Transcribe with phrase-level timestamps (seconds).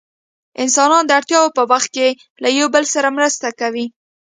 [0.63, 2.07] انسانان د اړتیا په وخت کې
[2.43, 3.85] له یو بل سره مرسته کوي.